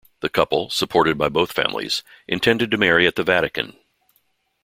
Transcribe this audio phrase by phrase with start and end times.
[0.21, 3.77] The couple, supported by both families, intended to marry at the Vatican.